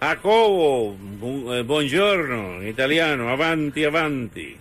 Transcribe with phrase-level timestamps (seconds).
[0.00, 0.96] Jacobo,
[1.54, 4.56] eh, buongiorno, italiano, avanti, avanti.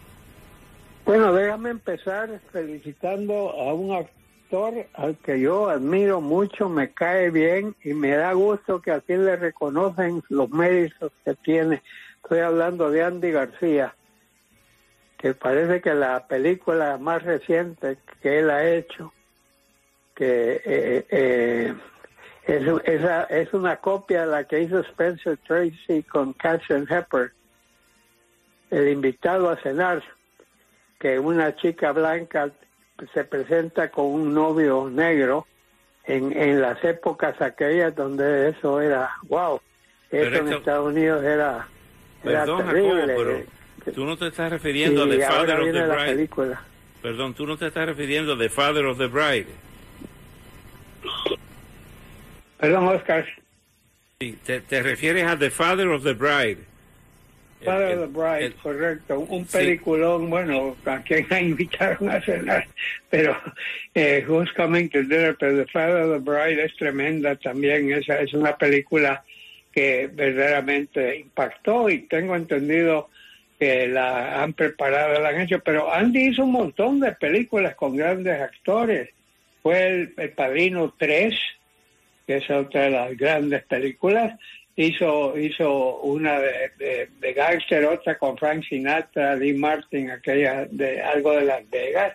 [1.06, 7.74] Bueno, déjame empezar felicitando a un actor al que yo admiro mucho, me cae bien
[7.86, 11.82] y me da gusto que así le reconocen los méritos que tiene.
[12.22, 13.96] Estoy hablando de Andy García,
[15.18, 19.14] que parece que la película más reciente que él ha hecho,
[20.16, 21.74] que eh, eh,
[22.50, 27.32] es, esa, es una copia de la que hizo Spencer Tracy con Catherine Hepburn,
[28.72, 30.04] el invitado a cenar
[31.00, 32.50] que una chica blanca
[33.14, 35.48] se presenta con un novio negro
[36.06, 39.62] en, en las épocas aquellas donde eso era, wow,
[40.12, 41.68] eso en Estados Unidos era,
[42.24, 43.08] era Perdón, terrible.
[43.08, 43.46] Jacobo, eh,
[43.86, 46.06] pero tú no te estás refiriendo a The Father of the Bride.
[46.16, 46.62] película.
[47.02, 49.48] Perdón, tú no te estás refiriendo a The Father of the Bride.
[52.60, 53.26] Perdón, Oscar.
[54.20, 56.58] Sí, te, te refieres a The Father of the Bride.
[57.64, 59.20] Father el- of the Bride, el- correcto.
[59.20, 59.58] Un sí.
[59.58, 62.68] peliculón, bueno, a quien la invitaron a cenar,
[63.10, 63.38] pero
[63.96, 67.92] eh, Who's Coming to Dinner, pero The Father of the Bride es tremenda también.
[67.94, 69.24] Esa es una película
[69.74, 73.10] que verdaderamente impactó y tengo entendido
[73.60, 77.96] que la han preparado, la han hecho, pero Andy hizo un montón de películas con
[77.96, 79.10] grandes actores.
[79.62, 81.36] Fue el, el Padrino 3,
[82.30, 84.40] que es otra de las grandes películas.
[84.76, 91.02] Hizo, hizo una de, de, de gangster, otra con Frank Sinatra, Lee Martin, aquella de
[91.02, 92.14] algo de Las Vegas.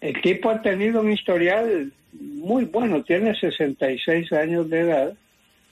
[0.00, 5.14] El tipo ha tenido un historial muy bueno, tiene 66 años de edad.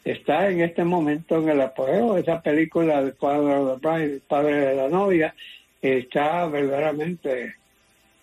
[0.04, 4.14] Está en este momento en el apogeo de esa película de Father of the Bride,
[4.16, 5.34] el padre de la novia.
[5.80, 7.54] Está verdaderamente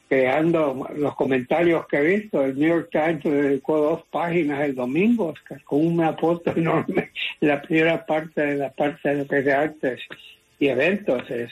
[0.09, 2.43] creando los comentarios que he visto.
[2.43, 7.61] El New York Times le dedicó dos páginas el domingo, con una foto enorme, la
[7.61, 10.01] primera parte de la parte de lo que es artes
[10.57, 11.29] y eventos.
[11.29, 11.51] Es.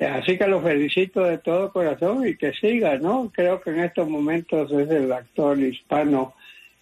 [0.00, 3.30] Así que lo felicito de todo corazón y que siga, ¿no?
[3.32, 6.34] Creo que en estos momentos es el actor hispano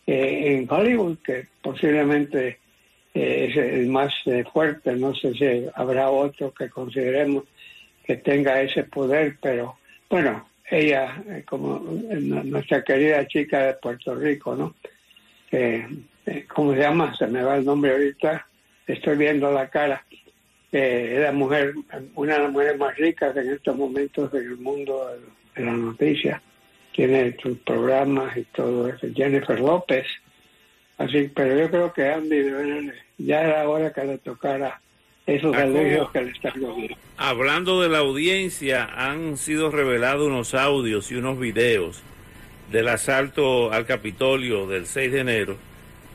[0.07, 2.59] eh, en Hollywood que posiblemente
[3.13, 4.97] eh, es el más eh, fuerte.
[4.97, 7.45] No sé si habrá otro que consideremos
[8.05, 9.77] que tenga ese poder, pero
[10.09, 11.77] bueno, ella, eh, como
[12.11, 14.75] eh, nu- nuestra querida chica de Puerto Rico, ¿no?
[15.51, 15.87] Que,
[16.27, 17.15] eh, ¿Cómo se llama?
[17.17, 18.47] Se me va el nombre ahorita.
[18.87, 20.05] Estoy viendo la cara.
[20.73, 21.75] Eh, es la mujer,
[22.15, 25.11] una de las mujeres más ricas en estos momentos en el mundo
[25.57, 26.41] de, la noticia.
[26.93, 29.07] Tiene sus programas y todo eso.
[29.15, 30.07] Jennifer López.
[30.99, 34.81] Así, pero yo creo que Andy ya era hora que le tocara
[35.31, 35.79] esos Jacobo.
[35.79, 36.97] elogios que le están dando.
[37.17, 42.03] Hablando de la audiencia, han sido revelados unos audios y unos videos
[42.71, 45.57] del asalto al Capitolio del 6 de enero,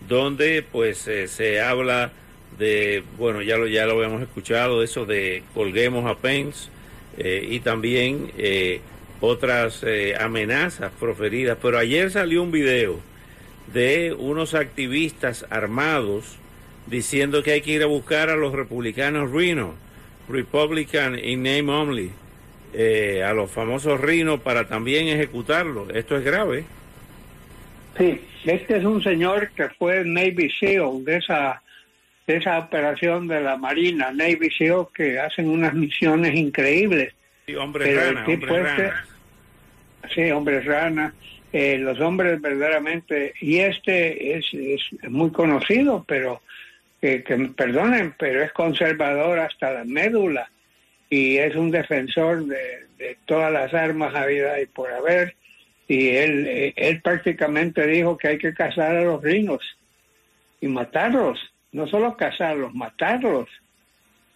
[0.08, 2.12] donde pues eh, se habla
[2.58, 6.70] de, bueno, ya lo, ya lo habíamos escuchado, eso de colguemos a Pence
[7.18, 8.82] eh, y también eh,
[9.22, 11.58] otras eh, amenazas proferidas.
[11.62, 13.00] Pero ayer salió un video
[13.74, 16.38] de unos activistas armados
[16.88, 19.76] diciendo que hay que ir a buscar a los republicanos Reno,
[20.30, 22.12] Republican in name only,
[22.74, 25.90] eh, a los famosos Reno para también ejecutarlos.
[25.94, 26.66] Esto es grave.
[27.98, 31.62] Sí, este es un señor que fue Navy SEAL de esa,
[32.28, 37.14] de esa operación de la Marina, Navy SEAL, que hacen unas misiones increíbles.
[37.48, 39.06] Sí, hombre Pero el rana, hombre este- rana.
[40.14, 41.14] Sí, hombres rana,
[41.52, 46.42] eh, los hombres verdaderamente, y este es, es muy conocido, pero
[47.02, 50.50] que, que me perdonen, pero es conservador hasta la médula
[51.10, 52.86] y es un defensor de,
[53.26, 55.36] todas las armas habidas y por haber.
[55.88, 59.62] Y él, eh, él prácticamente dijo que hay que cazar a los rinos
[60.62, 61.40] y matarlos,
[61.72, 63.48] no solo cazarlos, matarlos.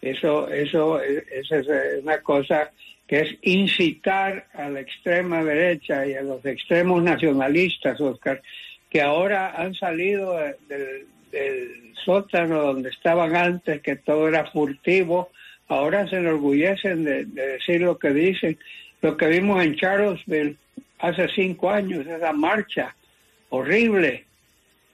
[0.02, 2.72] Eso, eso, es- eso es una cosa
[3.08, 8.42] que es incitar a la extrema derecha y a los extremos nacionalistas, Oscar,
[8.90, 15.30] que ahora han salido de- del, del sótano donde estaban antes, que todo era furtivo,
[15.68, 18.58] ahora se enorgullecen de, de decir lo que dicen.
[19.02, 20.58] Lo que vimos en Charlottesville
[21.00, 22.96] hace cinco años, esa marcha
[23.50, 24.26] horrible,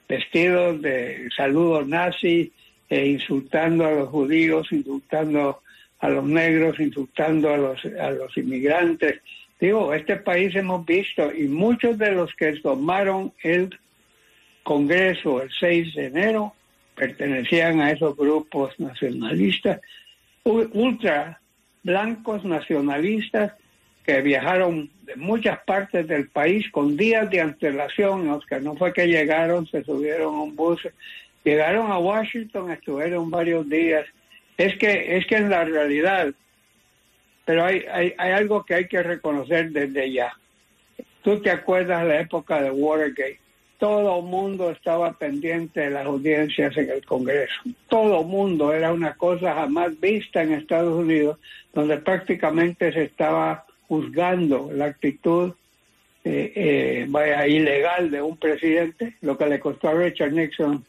[0.07, 2.49] vestidos de saludos nazis,
[2.89, 5.61] e insultando a los judíos, insultando
[5.99, 9.21] a los negros, insultando a los, a los inmigrantes.
[9.59, 13.69] Digo, este país hemos visto y muchos de los que tomaron el
[14.65, 16.56] Congreso el 6 de enero
[16.95, 19.79] pertenecían a esos grupos nacionalistas,
[20.44, 21.39] ultra
[21.83, 23.53] blancos nacionalistas
[24.03, 29.07] que viajaron de muchas partes del país con días de antelación, que no fue que
[29.07, 30.81] llegaron, se subieron a un bus,
[31.44, 34.06] llegaron a Washington, estuvieron varios días.
[34.57, 36.33] Es que, es que en la realidad,
[37.45, 40.33] pero hay, hay, hay algo que hay que reconocer desde ya.
[41.21, 43.44] Tú te acuerdas la época de Watergate.
[43.77, 47.54] Todo mundo estaba pendiente de las audiencias en el Congreso.
[47.89, 51.39] Todo mundo era una cosa jamás vista en Estados Unidos,
[51.74, 55.54] donde prácticamente se estaba juzgando la actitud
[56.24, 60.83] eh, eh, vaya, ilegal de un presidente, lo que le costó a Richard Nixon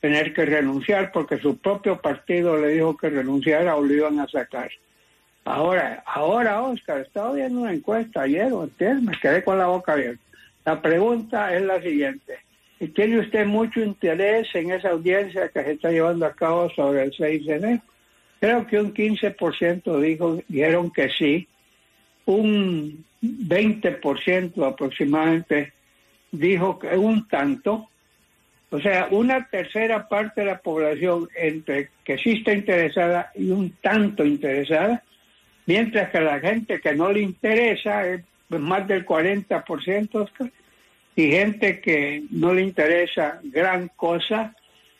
[0.00, 4.28] tener que renunciar porque su propio partido le dijo que renunciara o lo iban a
[4.28, 4.70] sacar.
[5.44, 10.22] Ahora, ahora Oscar, estaba viendo una encuesta ayer me quedé con la boca abierta.
[10.64, 12.38] La pregunta es la siguiente.
[12.94, 17.12] ¿Tiene usted mucho interés en esa audiencia que se está llevando a cabo sobre el
[17.12, 17.82] 6 de enero?
[18.40, 21.46] Creo que un 15% dijo, dijeron que sí,
[22.26, 25.72] un 20% aproximadamente
[26.32, 27.88] dijo que un tanto,
[28.70, 33.76] o sea, una tercera parte de la población entre que sí está interesada y un
[33.80, 35.04] tanto interesada,
[35.66, 38.22] mientras que la gente que no le interesa es
[38.58, 40.50] más del 40%,
[41.14, 44.54] y gente que no le interesa gran cosa,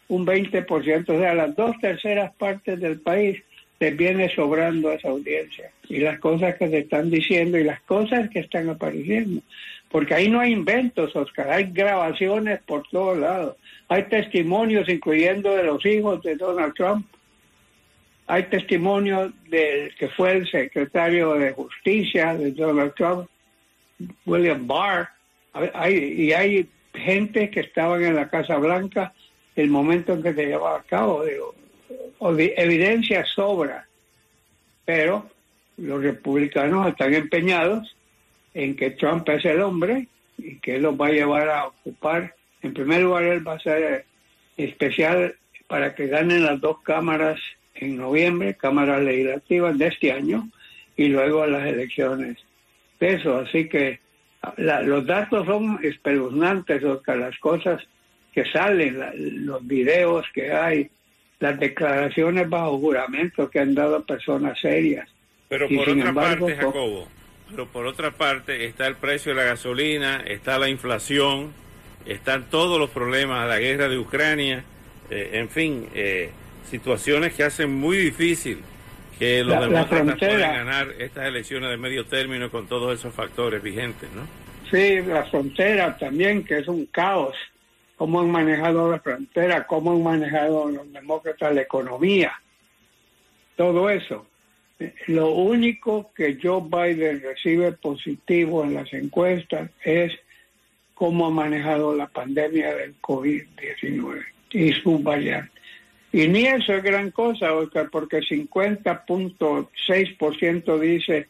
[0.09, 3.43] un 20%, o sea, las dos terceras partes del país
[3.81, 8.29] les viene sobrando esa audiencia y las cosas que se están diciendo y las cosas
[8.31, 9.43] que están apareciendo.
[9.91, 13.57] Porque ahí no hay inventos, Oscar, hay grabaciones por todos lados.
[13.89, 17.07] Hay testimonios, incluyendo de los hijos de Donald Trump.
[18.27, 23.29] Hay testimonios del que fue el secretario de Justicia de Donald Trump,
[24.27, 25.09] William Barr.
[25.75, 29.13] Hay, y hay gente que estaban en la Casa Blanca
[29.57, 31.25] el momento en que se llevaba a cabo.
[31.25, 31.55] Digo,
[32.57, 33.87] evidencia sobra,
[34.85, 35.29] pero
[35.77, 37.97] los republicanos están empeñados
[38.55, 40.09] en que Trump es el hombre
[40.39, 42.35] y que él los va a llevar a ocupar.
[42.63, 44.05] En primer lugar, él va a ser
[44.57, 45.35] especial
[45.67, 47.41] para que ganen las dos cámaras
[47.75, 50.49] en noviembre, cámaras legislativas de este año,
[50.97, 52.45] y luego las elecciones
[53.03, 53.39] eso.
[53.39, 54.01] Así que
[54.57, 57.83] los datos son espeluznantes, Oscar, las cosas
[58.33, 60.91] que salen, los videos que hay,
[61.39, 65.09] las declaraciones bajo juramento que han dado personas serias.
[65.49, 67.09] Pero por otra parte, Jacobo,
[67.51, 71.53] pero por otra parte está el precio de la gasolina, está la inflación,
[72.07, 74.65] están todos los problemas, la guerra de Ucrania,
[75.11, 76.31] eh, en fin, eh,
[76.71, 78.61] situaciones que hacen muy difícil
[79.23, 84.09] que los demócratas puedan ganar estas elecciones de medio término con todos esos factores vigentes,
[84.13, 84.27] ¿no?
[84.69, 87.37] Sí, la frontera también, que es un caos
[87.95, 92.33] cómo han manejado la frontera, cómo han manejado los demócratas la economía,
[93.55, 94.27] todo eso.
[95.07, 100.19] Lo único que Joe Biden recibe positivo en las encuestas es
[100.95, 105.52] cómo ha manejado la pandemia del COVID-19 y su variante.
[106.13, 111.29] Y ni eso es gran cosa, Oscar, porque 50.6% dice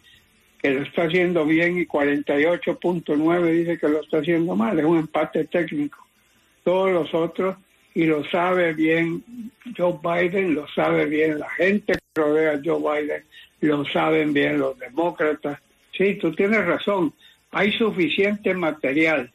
[0.58, 4.76] que lo está haciendo bien y 48.9% dice que lo está haciendo mal.
[4.78, 6.04] Es un empate técnico
[6.64, 7.56] todos los otros
[7.94, 9.22] y lo sabe bien
[9.76, 13.24] Joe Biden, lo sabe bien la gente que rodea a Joe Biden,
[13.60, 15.60] lo saben bien los demócratas.
[15.96, 17.12] Sí, tú tienes razón,
[17.50, 19.30] hay suficiente material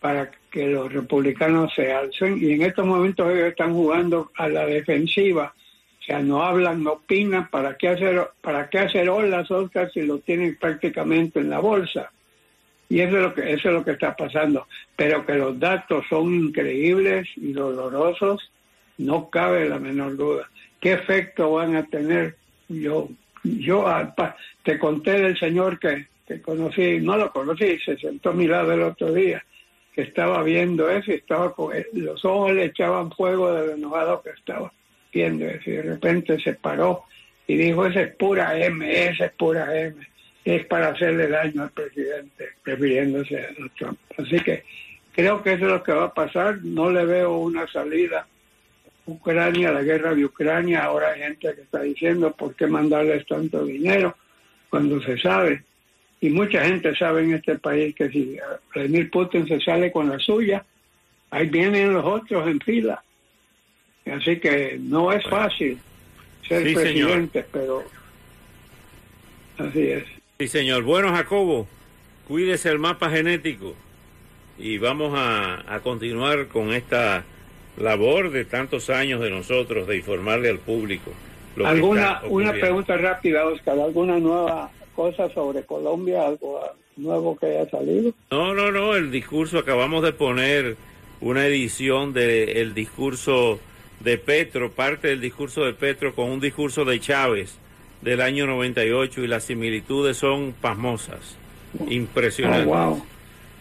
[0.00, 4.66] para que los republicanos se alcen y en estos momentos ellos están jugando a la
[4.66, 5.54] defensiva,
[6.00, 10.02] o sea, no hablan, no opinan, ¿para qué hacer, para qué hacer olas, Oscar, si
[10.02, 12.10] lo tienen prácticamente en la bolsa?
[12.88, 14.66] Y eso es lo que eso es lo que está pasando.
[14.96, 18.50] Pero que los datos son increíbles y dolorosos,
[18.98, 20.50] no cabe la menor duda.
[20.80, 22.36] ¿Qué efecto van a tener?
[22.68, 23.08] Yo,
[23.44, 24.14] yo ah,
[24.64, 28.72] te conté del señor que, que conocí, no lo conocí, se sentó a mi lado
[28.72, 29.44] el otro día,
[30.02, 34.30] estaba viendo eso y estaba con los ojos le echaban fuego de lo enojado que
[34.30, 34.72] estaba
[35.12, 35.70] viendo eso.
[35.70, 37.04] Y de repente se paró
[37.46, 40.10] y dijo, esa es pura M, esa es pura M
[40.44, 43.98] es para hacerle daño al presidente, refiriéndose a Trump.
[44.16, 44.64] Así que
[45.12, 46.58] creo que eso es lo que va a pasar.
[46.62, 48.26] No le veo una salida.
[49.06, 53.64] Ucrania, la guerra de Ucrania, ahora hay gente que está diciendo por qué mandarles tanto
[53.64, 54.16] dinero
[54.68, 55.64] cuando se sabe.
[56.20, 58.36] Y mucha gente sabe en este país que si
[58.74, 60.64] Vladimir Putin se sale con la suya,
[61.30, 63.02] ahí vienen los otros en fila.
[64.04, 65.78] Así que no es fácil.
[66.46, 67.08] ser Sí, señor.
[67.08, 67.84] presidente, pero
[69.58, 70.04] así es.
[70.38, 70.82] Sí, señor.
[70.82, 71.66] Bueno, Jacobo,
[72.28, 73.74] cuídese el mapa genético
[74.58, 77.24] y vamos a, a continuar con esta
[77.78, 81.12] labor de tantos años de nosotros de informarle al público.
[81.56, 83.78] lo que ¿Alguna está una pregunta rápida, Oscar?
[83.78, 86.26] ¿Alguna nueva cosa sobre Colombia?
[86.26, 86.60] ¿Algo
[86.96, 88.12] nuevo que haya salido?
[88.30, 90.76] No, no, no, el discurso, acabamos de poner
[91.22, 93.58] una edición del discurso
[94.00, 97.56] de Petro, parte del discurso de Petro con un discurso de Chávez
[98.02, 101.36] del año 98 y las similitudes son pasmosas,
[101.78, 102.66] Oh, impresionantes.
[102.66, 103.02] wow.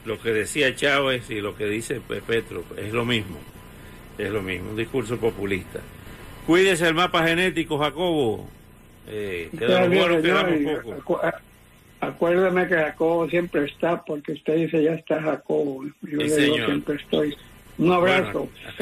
[0.06, 3.38] Lo que decía Chávez y lo que dice Pe- Petro es lo mismo,
[4.18, 5.80] es lo mismo, un discurso populista.
[6.48, 8.50] Cuídese el mapa genético, Jacobo.
[9.08, 11.22] Eh, que de los poco.
[12.02, 15.84] Acuérdame que Jacobo siempre está, porque usted dice ya está Jacobo.
[15.84, 16.66] Yo Sí, le digo señor.
[16.68, 17.38] siempre estoy.
[17.78, 18.40] Un abrazo.
[18.40, 18.50] Bueno,